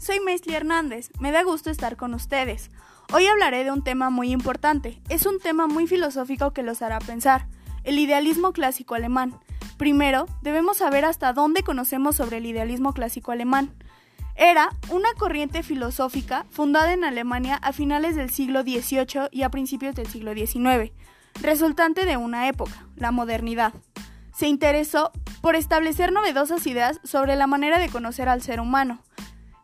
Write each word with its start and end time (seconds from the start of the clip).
soy 0.00 0.18
Mesli 0.18 0.54
Hernández. 0.54 1.10
Me 1.20 1.30
da 1.30 1.42
gusto 1.42 1.70
estar 1.70 1.96
con 1.96 2.14
ustedes. 2.14 2.70
Hoy 3.12 3.26
hablaré 3.26 3.64
de 3.64 3.70
un 3.70 3.84
tema 3.84 4.08
muy 4.08 4.32
importante. 4.32 5.00
Es 5.10 5.26
un 5.26 5.38
tema 5.38 5.66
muy 5.66 5.86
filosófico 5.86 6.52
que 6.52 6.62
los 6.62 6.80
hará 6.80 6.98
pensar. 6.98 7.46
El 7.84 7.98
idealismo 7.98 8.52
clásico 8.52 8.94
alemán. 8.94 9.38
Primero, 9.76 10.26
debemos 10.42 10.78
saber 10.78 11.04
hasta 11.04 11.32
dónde 11.32 11.62
conocemos 11.62 12.16
sobre 12.16 12.38
el 12.38 12.46
idealismo 12.46 12.94
clásico 12.94 13.30
alemán. 13.30 13.74
Era 14.36 14.70
una 14.88 15.12
corriente 15.18 15.62
filosófica 15.62 16.46
fundada 16.50 16.94
en 16.94 17.04
Alemania 17.04 17.56
a 17.56 17.72
finales 17.72 18.16
del 18.16 18.30
siglo 18.30 18.62
XVIII 18.62 19.28
y 19.30 19.42
a 19.42 19.50
principios 19.50 19.94
del 19.94 20.06
siglo 20.06 20.32
XIX, 20.32 20.92
resultante 21.42 22.06
de 22.06 22.16
una 22.16 22.48
época, 22.48 22.86
la 22.96 23.10
modernidad. 23.10 23.74
Se 24.32 24.46
interesó 24.46 25.12
por 25.42 25.56
establecer 25.56 26.12
novedosas 26.12 26.66
ideas 26.66 27.00
sobre 27.04 27.36
la 27.36 27.46
manera 27.46 27.78
de 27.78 27.90
conocer 27.90 28.30
al 28.30 28.40
ser 28.40 28.60
humano, 28.60 29.02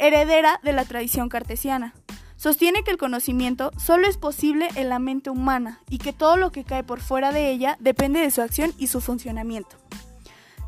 heredera 0.00 0.58
de 0.64 0.72
la 0.72 0.84
tradición 0.84 1.28
cartesiana. 1.28 1.94
Sostiene 2.36 2.82
que 2.82 2.90
el 2.90 2.96
conocimiento 2.96 3.70
solo 3.78 4.08
es 4.08 4.16
posible 4.16 4.68
en 4.74 4.88
la 4.88 4.98
mente 4.98 5.30
humana 5.30 5.80
y 5.88 5.98
que 5.98 6.12
todo 6.12 6.36
lo 6.36 6.50
que 6.50 6.64
cae 6.64 6.82
por 6.82 7.00
fuera 7.00 7.32
de 7.32 7.50
ella 7.50 7.76
depende 7.78 8.18
de 8.18 8.30
su 8.30 8.40
acción 8.40 8.72
y 8.78 8.88
su 8.88 9.00
funcionamiento. 9.00 9.76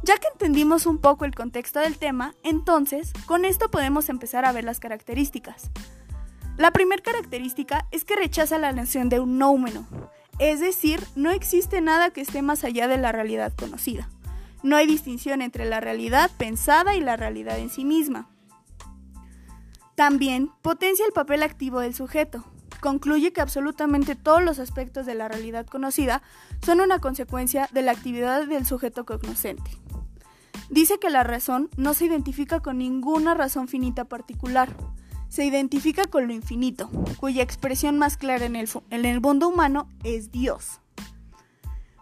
Ya 0.04 0.18
que 0.18 0.28
entendimos 0.32 0.86
un 0.86 0.98
poco 0.98 1.24
el 1.24 1.34
contexto 1.34 1.80
del 1.80 1.96
tema, 1.96 2.34
entonces 2.42 3.12
con 3.26 3.44
esto 3.44 3.70
podemos 3.70 4.08
empezar 4.08 4.44
a 4.44 4.52
ver 4.52 4.64
las 4.64 4.80
características. 4.80 5.70
La 6.58 6.70
primera 6.70 7.02
característica 7.02 7.86
es 7.90 8.04
que 8.04 8.16
rechaza 8.16 8.58
la 8.58 8.72
noción 8.72 9.08
de 9.08 9.20
un 9.20 9.38
noumeno, 9.38 9.86
es 10.38 10.60
decir, 10.60 11.00
no 11.14 11.30
existe 11.30 11.80
nada 11.80 12.10
que 12.10 12.20
esté 12.20 12.42
más 12.42 12.64
allá 12.64 12.88
de 12.88 12.98
la 12.98 13.12
realidad 13.12 13.52
conocida. 13.56 14.10
No 14.62 14.76
hay 14.76 14.86
distinción 14.86 15.40
entre 15.40 15.64
la 15.64 15.80
realidad 15.80 16.30
pensada 16.36 16.94
y 16.94 17.00
la 17.00 17.16
realidad 17.16 17.58
en 17.58 17.70
sí 17.70 17.84
misma. 17.84 18.28
También 19.94 20.50
potencia 20.62 21.04
el 21.04 21.12
papel 21.12 21.42
activo 21.42 21.80
del 21.80 21.94
sujeto. 21.94 22.44
Concluye 22.80 23.32
que 23.32 23.40
absolutamente 23.40 24.16
todos 24.16 24.42
los 24.42 24.58
aspectos 24.58 25.06
de 25.06 25.14
la 25.14 25.28
realidad 25.28 25.66
conocida 25.66 26.22
son 26.64 26.80
una 26.80 26.98
consecuencia 26.98 27.68
de 27.72 27.82
la 27.82 27.92
actividad 27.92 28.46
del 28.46 28.66
sujeto 28.66 29.04
cognoscente. 29.04 29.70
Dice 30.70 30.98
que 30.98 31.10
la 31.10 31.22
razón 31.22 31.68
no 31.76 31.92
se 31.92 32.06
identifica 32.06 32.60
con 32.60 32.78
ninguna 32.78 33.34
razón 33.34 33.68
finita 33.68 34.06
particular, 34.06 34.74
se 35.28 35.44
identifica 35.44 36.04
con 36.06 36.26
lo 36.26 36.32
infinito, 36.32 36.90
cuya 37.18 37.42
expresión 37.42 37.98
más 37.98 38.16
clara 38.16 38.46
en 38.46 38.56
el, 38.56 38.68
en 38.90 39.04
el 39.04 39.20
mundo 39.20 39.48
humano 39.48 39.88
es 40.02 40.32
Dios. 40.32 40.80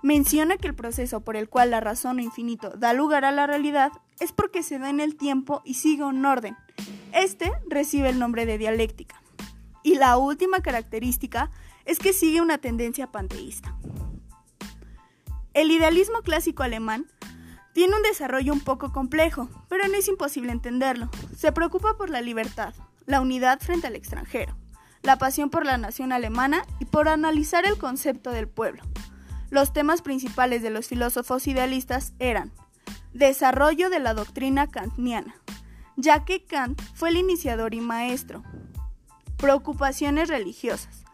Menciona 0.03 0.57
que 0.57 0.69
el 0.69 0.75
proceso 0.75 1.21
por 1.21 1.37
el 1.37 1.49
cual 1.49 1.73
la 1.73 1.81
razón 1.81 2.21
infinito 2.21 2.71
da 2.71 2.93
lugar 2.93 3.25
a 3.25 3.33
la 3.33 3.47
realidad 3.47 3.93
es 4.19 4.33
porque 4.33 4.63
se 4.63 4.79
da 4.79 4.89
en 4.89 5.01
el 5.01 5.17
tiempo 5.17 5.63
y 5.65 5.75
sigue 5.75 6.05
un 6.05 6.25
orden. 6.25 6.57
Este 7.13 7.53
recibe 7.69 8.09
el 8.09 8.19
nombre 8.19 8.47
de 8.47 8.59
dialéctica. 8.59 9.21
Y 9.83 9.97
la 9.97 10.17
última 10.17 10.61
característica 10.61 11.51
es 11.85 11.99
que 11.99 12.13
sigue 12.13 12.41
una 12.41 12.59
tendencia 12.59 13.11
panteísta. 13.11 13.77
El 15.55 15.71
idealismo 15.71 16.23
clásico 16.23 16.63
alemán 16.63 17.07
tiene 17.73 17.97
un 17.97 18.03
desarrollo 18.03 18.53
un 18.53 18.61
poco 18.61 18.93
complejo, 18.93 19.49
pero 19.69 19.87
no 19.89 19.95
es 19.95 20.07
imposible 20.09 20.53
entenderlo. 20.53 21.09
Se 21.37 21.53
preocupa 21.53 21.97
por 21.97 22.11
la 22.11 22.21
libertad, 22.21 22.75
la 23.07 23.21
unidad 23.21 23.61
frente 23.61 23.87
al 23.87 23.97
extranjero, 23.97 24.57
la 25.03 25.19
pasión 25.19 25.51
por 25.51 25.65
la 25.65 25.79
nación 25.79 26.13
alemana 26.13 26.65
y 26.79 26.85
por 26.85 27.09
analizar 27.09 27.67
el 27.67 27.79
concepto 27.79 28.31
del 28.31 28.49
pueblo. 28.49 28.83
Los 29.51 29.73
temas 29.73 30.03
principales 30.03 30.63
de 30.63 30.71
los 30.71 30.87
filósofos 30.87 31.49
idealistas 31.49 32.13
eran 32.19 32.53
desarrollo 33.13 33.91
de 33.91 33.99
la 33.99 34.15
doctrina 34.15 34.69
kantiana, 34.69 35.35
ya 36.03 36.25
que 36.25 36.45
Kant 36.45 36.81
fue 36.95 37.11
el 37.11 37.17
iniciador 37.17 37.75
y 37.75 37.81
maestro, 37.81 38.43
preocupaciones 39.37 40.29
religiosas, 40.29 41.05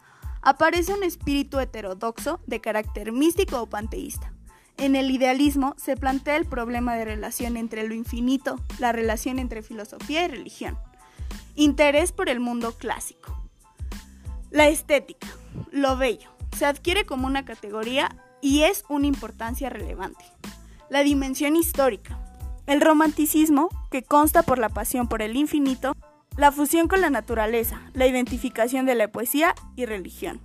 aparece 0.41 0.93
un 0.93 1.03
espíritu 1.03 1.59
heterodoxo 1.59 2.39
de 2.45 2.61
carácter 2.61 3.11
místico 3.11 3.61
o 3.61 3.69
panteísta. 3.69 4.33
En 4.77 4.95
el 4.95 5.09
idealismo 5.09 5.73
se 5.77 5.97
plantea 5.97 6.35
el 6.35 6.45
problema 6.45 6.95
de 6.95 7.05
relación 7.05 7.57
entre 7.57 7.87
lo 7.87 7.95
infinito, 7.95 8.59
la 8.77 8.91
relación 8.91 9.39
entre 9.39 9.63
filosofía 9.63 10.25
y 10.25 10.27
religión. 10.27 10.77
Interés 11.55 12.11
por 12.11 12.29
el 12.29 12.39
mundo 12.39 12.73
clásico. 12.73 13.35
La 14.51 14.67
estética, 14.67 15.27
lo 15.71 15.97
bello, 15.97 16.29
se 16.55 16.65
adquiere 16.65 17.05
como 17.05 17.27
una 17.27 17.43
categoría 17.43 18.15
y 18.41 18.63
es 18.63 18.85
una 18.87 19.07
importancia 19.07 19.69
relevante. 19.69 20.23
La 20.89 21.03
dimensión 21.03 21.55
histórica. 21.55 22.19
El 22.67 22.81
romanticismo, 22.81 23.69
que 23.89 24.03
consta 24.03 24.43
por 24.43 24.59
la 24.59 24.67
pasión 24.67 25.07
por 25.07 25.21
el 25.21 25.37
infinito, 25.37 25.95
la 26.35 26.51
fusión 26.51 26.89
con 26.89 26.99
la 26.99 27.09
naturaleza, 27.09 27.81
la 27.93 28.07
identificación 28.07 28.85
de 28.85 28.93
la 28.93 29.07
poesía 29.07 29.55
y 29.77 29.85
religión. 29.85 30.41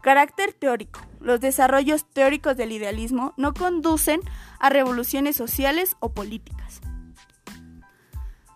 Carácter 0.00 0.54
teórico. 0.54 1.00
Los 1.20 1.40
desarrollos 1.40 2.06
teóricos 2.10 2.56
del 2.56 2.72
idealismo 2.72 3.34
no 3.36 3.52
conducen 3.52 4.20
a 4.58 4.70
revoluciones 4.70 5.36
sociales 5.36 5.96
o 6.00 6.12
políticas. 6.12 6.80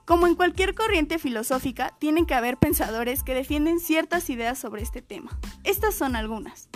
Como 0.07 0.27
en 0.27 0.35
cualquier 0.35 0.75
corriente 0.75 1.19
filosófica, 1.19 1.95
tienen 1.99 2.25
que 2.25 2.35
haber 2.35 2.57
pensadores 2.57 3.23
que 3.23 3.35
defienden 3.35 3.81
ciertas 3.81 4.31
ideas 4.31 4.59
sobre 4.59 4.81
este 4.81 5.03
tema. 5.03 5.39
Estas 5.63 5.95
son 5.95 6.17
algunas. 6.17 6.71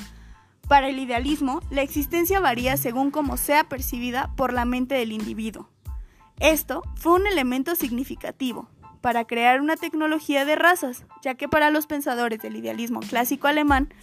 Para 0.69 0.91
el 0.91 0.99
idealismo, 0.99 1.63
la 1.71 1.81
existencia 1.81 2.39
varía 2.39 2.77
según 2.77 3.11
cómo 3.11 3.39
sea 3.39 3.65
percibida 3.65 4.31
por 4.37 4.53
la 4.53 4.67
mente 4.67 4.95
del 4.95 5.13
individuo. 5.13 5.71
Esto 6.43 6.83
fue 6.97 7.13
un 7.13 7.29
elemento 7.29 7.77
significativo 7.77 8.69
para 9.01 9.27
crear 9.27 9.61
una 9.61 9.77
tecnología 9.77 10.45
de 10.45 10.57
razas, 10.57 11.05
ya 11.23 11.37
que 11.37 11.49
para 11.49 11.71
los 11.71 11.87
pensadores 11.87 12.43
del 12.43 12.57
idealismo 12.57 12.99
clásico 12.99 13.47
alemán, 13.47 13.95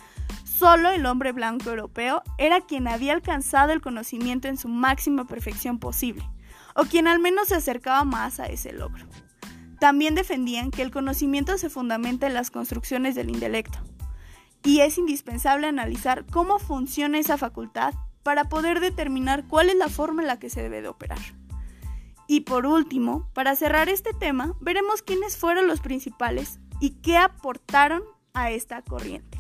solo 0.46 0.90
el 0.90 1.06
hombre 1.06 1.34
blanco 1.34 1.70
europeo 1.70 2.24
era 2.38 2.62
quien 2.62 2.88
había 2.88 3.12
alcanzado 3.12 3.74
el 3.74 3.82
conocimiento 3.82 4.48
en 4.48 4.56
su 4.56 4.70
máxima 4.70 5.28
perfección 5.28 5.80
posible, 5.80 6.24
o 6.76 6.86
quien 6.86 7.10
al 7.10 7.20
menos 7.20 7.50
se 7.50 7.56
acercaba 7.56 8.06
más 8.06 8.40
a 8.40 8.46
ese 8.46 8.72
logro. 8.72 9.06
También 9.82 10.16
defendían 10.16 10.72
que 10.72 10.82
el 10.82 10.92
conocimiento 10.92 11.58
se 11.58 11.70
fundamenta 11.70 12.26
en 12.26 12.36
las 12.36 12.52
construcciones 12.52 13.16
del 13.16 13.32
intelecto, 13.32 13.80
y 14.64 14.80
es 14.80 14.98
indispensable 14.98 15.68
analizar 15.68 16.26
cómo 16.26 16.58
funciona 16.58 17.20
esa 17.20 17.38
facultad 17.38 17.96
para 18.24 18.46
poder 18.46 18.80
determinar 18.80 19.44
cuál 19.46 19.68
es 19.68 19.76
la 19.76 19.90
forma 19.90 20.22
en 20.22 20.30
la 20.30 20.40
que 20.40 20.50
se 20.50 20.62
debe 20.62 20.82
de 20.82 20.88
operar. 20.88 21.20
Y 22.31 22.41
por 22.41 22.67
último, 22.67 23.28
para 23.34 23.56
cerrar 23.56 23.90
este 23.90 24.13
tema, 24.13 24.53
veremos 24.62 25.01
quiénes 25.01 25.35
fueron 25.35 25.66
los 25.66 25.81
principales 25.81 26.59
y 26.79 26.91
qué 27.01 27.17
aportaron 27.17 28.03
a 28.35 28.51
esta 28.51 28.84
corriente. 28.84 29.40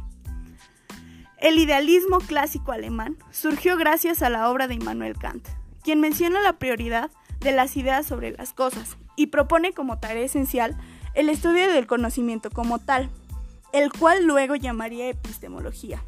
El 1.37 1.59
idealismo 1.59 2.17
clásico 2.17 2.71
alemán 2.71 3.15
surgió 3.29 3.77
gracias 3.77 4.23
a 4.23 4.31
la 4.31 4.49
obra 4.49 4.67
de 4.67 4.73
Immanuel 4.73 5.19
Kant, 5.19 5.47
quien 5.83 5.99
menciona 5.99 6.41
la 6.41 6.57
prioridad 6.57 7.11
de 7.41 7.51
las 7.51 7.77
ideas 7.77 8.07
sobre 8.07 8.31
las 8.31 8.53
cosas 8.53 8.97
y 9.15 9.27
propone 9.27 9.71
como 9.71 9.99
tarea 9.99 10.23
esencial 10.23 10.75
el 11.13 11.29
estudio 11.29 11.71
del 11.71 11.85
conocimiento 11.85 12.49
como 12.49 12.79
tal, 12.79 13.11
el 13.71 13.93
cual 13.93 14.25
luego 14.25 14.55
llamaría 14.55 15.09
epistemología. 15.09 16.03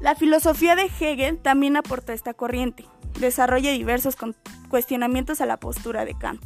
La 0.00 0.14
filosofía 0.14 0.76
de 0.76 0.84
Hegel 1.00 1.38
también 1.38 1.76
aporta 1.76 2.12
esta 2.12 2.32
corriente, 2.32 2.84
desarrolla 3.18 3.72
diversos 3.72 4.16
cuestionamientos 4.68 5.40
a 5.40 5.46
la 5.46 5.58
postura 5.58 6.04
de 6.04 6.16
Kant, 6.16 6.42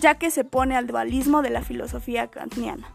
ya 0.00 0.16
que 0.16 0.30
se 0.30 0.44
pone 0.44 0.76
al 0.76 0.86
dualismo 0.86 1.42
de 1.42 1.50
la 1.50 1.62
filosofía 1.62 2.28
kantiana. 2.28 2.94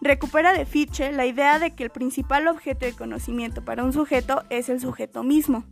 Recupera 0.00 0.52
de 0.52 0.66
Fichte 0.66 1.12
la 1.12 1.26
idea 1.26 1.58
de 1.58 1.74
que 1.74 1.84
el 1.84 1.90
principal 1.90 2.48
objeto 2.48 2.86
de 2.86 2.92
conocimiento 2.92 3.64
para 3.64 3.84
un 3.84 3.92
sujeto 3.92 4.42
es 4.50 4.68
el 4.68 4.80
sujeto 4.80 5.22
mismo, 5.22 5.64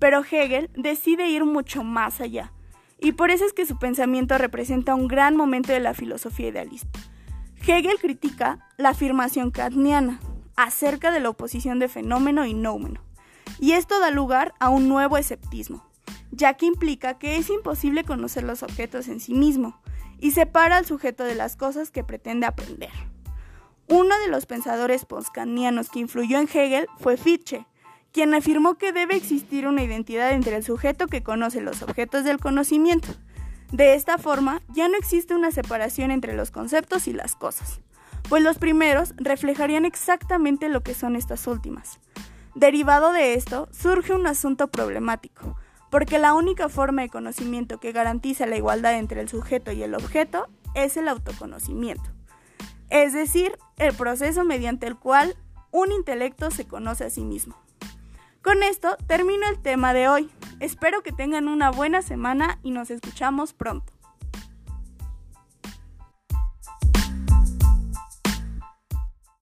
pero 0.00 0.24
Hegel 0.28 0.70
decide 0.74 1.28
ir 1.28 1.44
mucho 1.44 1.84
más 1.84 2.20
allá, 2.20 2.52
y 2.98 3.12
por 3.12 3.30
eso 3.30 3.44
es 3.44 3.52
que 3.52 3.66
su 3.66 3.78
pensamiento 3.78 4.36
representa 4.38 4.94
un 4.94 5.06
gran 5.06 5.36
momento 5.36 5.72
de 5.72 5.80
la 5.80 5.94
filosofía 5.94 6.48
idealista. 6.48 6.98
Hegel 7.64 7.98
critica 8.00 8.66
la 8.76 8.88
afirmación 8.88 9.50
kantiana 9.50 10.18
acerca 10.56 11.10
de 11.12 11.20
la 11.20 11.28
oposición 11.28 11.78
de 11.78 11.88
fenómeno 11.88 12.46
y 12.46 12.54
noumeno, 12.54 13.02
y 13.60 13.72
esto 13.72 14.00
da 14.00 14.10
lugar 14.10 14.54
a 14.58 14.68
un 14.70 14.88
nuevo 14.88 15.16
esceptismo, 15.16 15.89
ya 16.30 16.54
que 16.54 16.66
implica 16.66 17.18
que 17.18 17.36
es 17.36 17.50
imposible 17.50 18.04
conocer 18.04 18.44
los 18.44 18.62
objetos 18.62 19.08
en 19.08 19.20
sí 19.20 19.34
mismo 19.34 19.80
y 20.18 20.32
separa 20.32 20.76
al 20.76 20.86
sujeto 20.86 21.24
de 21.24 21.34
las 21.34 21.56
cosas 21.56 21.90
que 21.90 22.04
pretende 22.04 22.46
aprender. 22.46 22.90
Uno 23.88 24.18
de 24.20 24.28
los 24.28 24.46
pensadores 24.46 25.04
postkantianos 25.04 25.90
que 25.90 25.98
influyó 25.98 26.38
en 26.38 26.48
Hegel 26.52 26.86
fue 26.98 27.16
Fichte, 27.16 27.66
quien 28.12 28.34
afirmó 28.34 28.76
que 28.76 28.92
debe 28.92 29.16
existir 29.16 29.66
una 29.66 29.82
identidad 29.82 30.32
entre 30.32 30.56
el 30.56 30.64
sujeto 30.64 31.06
que 31.06 31.22
conoce 31.22 31.60
los 31.60 31.82
objetos 31.82 32.24
del 32.24 32.38
conocimiento 32.38 33.08
de 33.72 33.94
esta 33.94 34.18
forma, 34.18 34.62
ya 34.68 34.88
no 34.88 34.96
existe 34.96 35.34
una 35.34 35.52
separación 35.52 36.10
entre 36.10 36.34
los 36.34 36.50
conceptos 36.50 37.06
y 37.06 37.12
las 37.12 37.36
cosas, 37.36 37.80
pues 38.28 38.42
los 38.42 38.58
primeros 38.58 39.14
reflejarían 39.16 39.84
exactamente 39.84 40.68
lo 40.68 40.82
que 40.82 40.94
son 40.94 41.14
estas 41.14 41.46
últimas. 41.46 42.00
Derivado 42.56 43.12
de 43.12 43.34
esto, 43.34 43.68
surge 43.70 44.12
un 44.12 44.26
asunto 44.26 44.72
problemático, 44.72 45.56
porque 45.90 46.18
la 46.18 46.34
única 46.34 46.68
forma 46.68 47.02
de 47.02 47.08
conocimiento 47.08 47.78
que 47.78 47.92
garantiza 47.92 48.46
la 48.46 48.56
igualdad 48.56 48.98
entre 48.98 49.20
el 49.20 49.28
sujeto 49.28 49.72
y 49.72 49.82
el 49.82 49.94
objeto 49.94 50.48
es 50.74 50.96
el 50.96 51.08
autoconocimiento, 51.08 52.10
es 52.88 53.12
decir, 53.12 53.58
el 53.76 53.94
proceso 53.94 54.44
mediante 54.44 54.86
el 54.86 54.96
cual 54.96 55.36
un 55.70 55.92
intelecto 55.92 56.50
se 56.50 56.66
conoce 56.66 57.04
a 57.04 57.10
sí 57.10 57.24
mismo. 57.24 57.56
Con 58.42 58.62
esto 58.62 58.96
termino 59.06 59.46
el 59.48 59.60
tema 59.60 59.92
de 59.92 60.08
hoy. 60.08 60.30
Espero 60.60 61.02
que 61.02 61.12
tengan 61.12 61.46
una 61.46 61.70
buena 61.70 62.00
semana 62.00 62.58
y 62.62 62.70
nos 62.70 62.90
escuchamos 62.90 63.52
pronto. 63.52 63.89